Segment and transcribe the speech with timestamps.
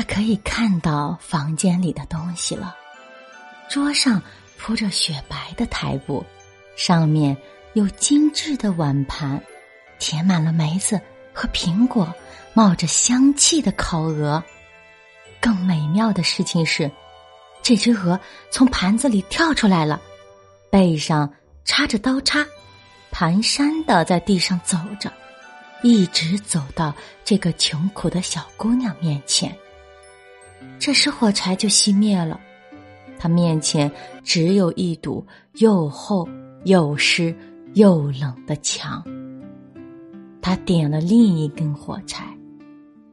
[0.00, 2.74] 他可以看到房间里的东西了。
[3.68, 4.22] 桌上
[4.56, 6.24] 铺着雪白的台布，
[6.74, 7.36] 上面
[7.74, 9.38] 有精致的碗盘，
[9.98, 10.98] 填满了梅子
[11.34, 12.10] 和苹果，
[12.54, 14.42] 冒着香气的烤鹅。
[15.38, 16.90] 更美妙的事情是，
[17.60, 18.18] 这只鹅
[18.50, 20.00] 从盘子里跳出来了，
[20.70, 21.30] 背上
[21.66, 22.38] 插着刀叉，
[23.12, 25.12] 蹒跚的在地上走着，
[25.82, 29.54] 一直走到这个穷苦的小姑娘面前。
[30.78, 32.40] 这时火柴就熄灭了，
[33.18, 33.90] 他面前
[34.22, 36.28] 只有一堵又厚
[36.64, 37.34] 又湿
[37.74, 39.04] 又冷的墙。
[40.42, 42.24] 他点了另一根火柴，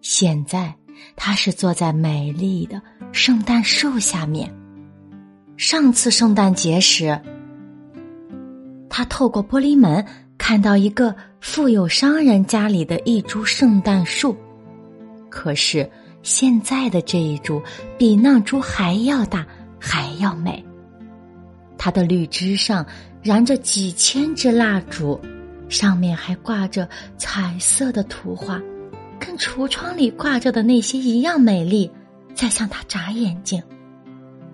[0.01, 0.73] 现在。
[1.15, 4.51] 他是坐在美丽的圣诞树下面。
[5.57, 7.21] 上次圣诞节时，
[8.89, 10.03] 他透过玻璃门
[10.39, 14.35] 看到一个富有商人家里的一株圣诞树，
[15.29, 15.87] 可是
[16.23, 17.61] 现在的这一株
[17.97, 19.45] 比那株还要大，
[19.79, 20.63] 还要美。
[21.77, 22.85] 它的绿枝上
[23.21, 25.19] 燃着几千支蜡烛，
[25.69, 28.61] 上面还挂着彩色的图画。
[29.19, 31.89] 跟橱窗里挂着的那些一样美丽，
[32.35, 33.61] 在向他眨眼睛。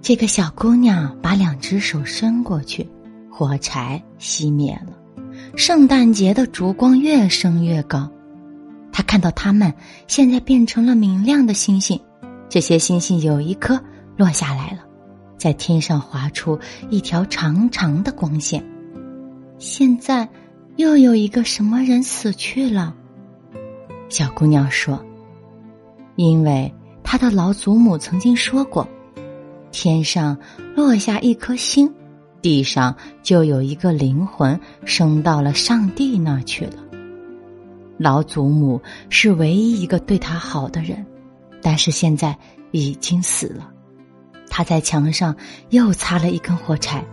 [0.01, 2.87] 这个小姑娘把两只手伸过去，
[3.29, 4.93] 火柴熄灭了。
[5.55, 8.09] 圣诞节的烛光越升越高，
[8.93, 9.73] 他看到他们
[10.07, 11.99] 现在变成了明亮的星星。
[12.47, 13.77] 这些星星有一颗
[14.15, 14.83] 落下来了，
[15.37, 16.57] 在天上划出
[16.89, 18.63] 一条长长的光线。
[19.57, 20.29] 现在
[20.75, 22.93] 又有一个什么人死去了？
[24.09, 25.03] 小姑娘说
[26.15, 26.71] ：“因为
[27.03, 28.87] 她的老祖母曾经说过，
[29.71, 30.37] 天上
[30.75, 31.91] 落下一颗星，
[32.39, 36.82] 地上就有一个灵魂升到了上帝那去了。
[37.97, 41.05] 老祖母是唯一一个对她好的人，
[41.61, 42.37] 但是现在
[42.71, 43.69] 已经死了。
[44.49, 45.35] 她在墙上
[45.69, 47.03] 又擦了一根火柴，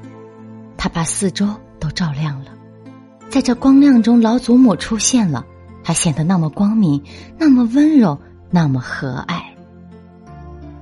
[0.77, 2.53] 她把四周都照亮了。
[3.29, 5.45] 在这光亮中，老祖母出现了。”
[5.83, 7.03] 她显得那么光明，
[7.39, 9.41] 那么温柔，那么和蔼。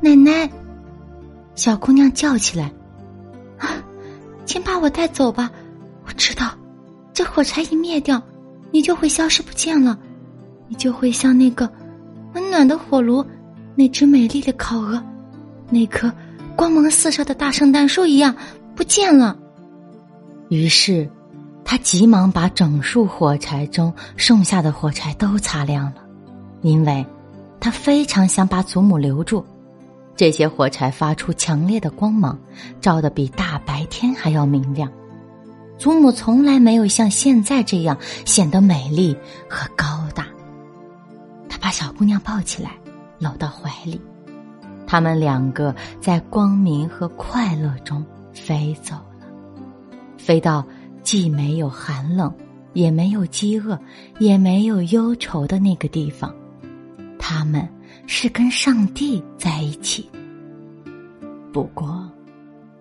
[0.00, 0.50] 奶奶，
[1.55, 2.73] 小姑娘叫起来
[3.59, 3.69] ：“啊，
[4.44, 5.53] 请把我带走吧！
[6.05, 6.50] 我知道，
[7.12, 8.21] 这火柴一灭掉，
[8.71, 9.99] 你就会消失不见了，
[10.69, 11.71] 你就会像那个
[12.34, 13.25] 温暖的火炉，
[13.75, 15.03] 那只美丽的烤鹅，
[15.71, 16.12] 那棵
[16.56, 18.34] 光芒四射的大圣诞树一样
[18.75, 19.37] 不见了。”
[20.51, 21.09] 于是。
[21.71, 25.97] 他急忙把整束火柴中剩下的火柴都擦亮了，
[26.62, 27.05] 因为，
[27.61, 29.45] 他非常想把祖母留住。
[30.17, 32.39] 这些火柴发出强烈的光芒，
[32.81, 34.91] 照得比大白天还要明亮。
[35.78, 39.16] 祖母从来没有像现在这样显得美丽
[39.49, 40.27] 和高大。
[41.49, 42.72] 他把小姑娘抱起来，
[43.19, 44.00] 搂到怀里，
[44.87, 49.27] 他们两个在光明和快乐中飞走了，
[50.19, 50.67] 飞到。
[51.05, 52.31] 既没有寒冷，
[52.75, 53.81] 也没有饥饿，
[54.19, 56.34] 也没有忧愁的那个地方，
[57.19, 57.67] 他们
[58.06, 60.06] 是跟上帝在一起。
[61.50, 62.06] 不过，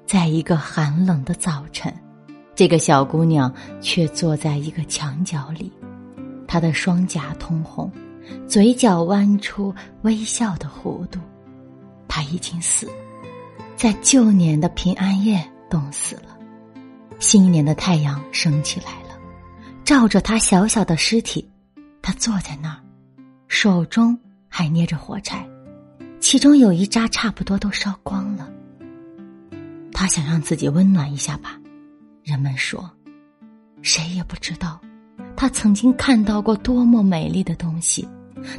[0.06, 1.94] 在一个寒冷的早晨，
[2.58, 5.72] 这个小姑娘却坐在一个墙角里，
[6.48, 7.92] 她的双颊通红，
[8.48, 11.20] 嘴角弯出微笑的弧度。
[12.08, 12.90] 她已经死，
[13.76, 16.36] 在旧年的平安夜冻死了。
[17.20, 19.16] 新年的太阳升起来了，
[19.86, 21.48] 照着她小小的尸体。
[22.02, 22.82] 她坐在那儿，
[23.48, 24.18] 手中
[24.50, 25.48] 还捏着火柴，
[26.20, 28.50] 其中有一扎差不多都烧光了。
[29.94, 31.57] 他想让自己温暖一下吧。
[32.28, 32.92] 人们说，
[33.82, 34.78] 谁也不知道，
[35.38, 38.06] 他曾经看到过多么美丽的东西，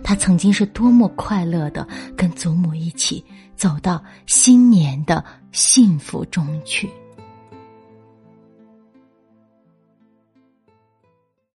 [0.02, 1.86] 他曾经是多么快乐的
[2.16, 3.22] 跟祖母一起
[3.56, 6.88] 走到新年的幸福中去。